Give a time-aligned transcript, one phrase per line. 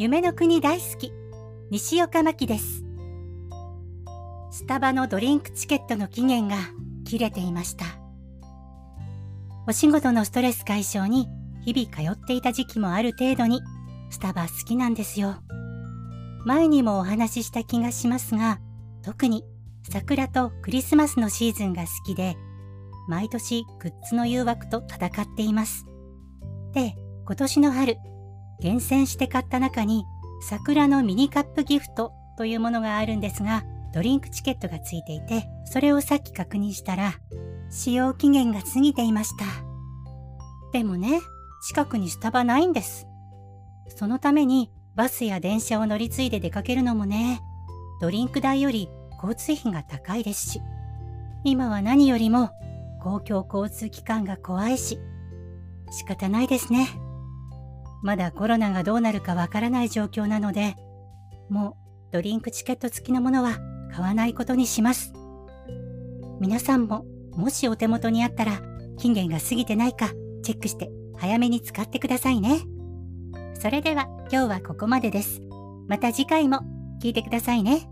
[0.00, 1.12] 夢の国大好き、
[1.70, 2.86] 西岡真希です。
[4.50, 6.56] スタバのドリンクチケットの期限が
[7.04, 7.84] 切れていました。
[9.68, 11.28] お仕事のストレス解消に
[11.66, 13.60] 日々通っていた時期もある程度に
[14.08, 15.34] スタバ好きなんですよ。
[16.46, 18.58] 前にもお話しした気がしますが、
[19.02, 19.44] 特に
[19.82, 22.38] 桜とクリスマスのシーズンが好きで、
[23.06, 25.84] 毎年グッズの誘惑と戦っています。
[26.72, 26.96] で、
[27.26, 27.98] 今年の春、
[28.60, 30.04] 厳選して買った中に
[30.40, 37.14] 桜のミニカップギフトというものがあるんですが、ドリンクチケットがついていて、それをさっき確認したら、
[37.68, 39.44] 使用期限が過ぎていました。
[40.72, 41.20] でもね、
[41.66, 43.06] 近くにスタバないんです。
[43.88, 47.40] そのためにバスや電車を乗り継いで出かけるのもね、
[48.00, 48.88] ドリンク代より
[49.22, 50.62] 交通費が高いですし、
[51.44, 52.50] 今は何よりも
[53.02, 54.98] 公共交通機関が怖いし、
[55.90, 56.88] 仕方ないですね。
[58.02, 60.76] まだコロナがどうなるかわからない状況なので、
[61.48, 61.76] も
[62.10, 63.58] うドリンクチケット付きのものは
[63.92, 65.12] 買わないことにします。
[66.40, 68.60] 皆さんももしお手元にあったら
[68.98, 70.10] 期限が過ぎてないか
[70.42, 72.60] チェックして早めに使ってくださいね。
[73.54, 75.40] それでは今日はここまでです。
[75.86, 76.60] また次回も
[77.02, 77.88] 聞いてくださいね。